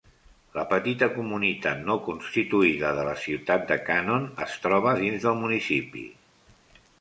[0.53, 6.05] La petita comunitat no constituïda de la ciutat de Cannon es troba dins del municipi.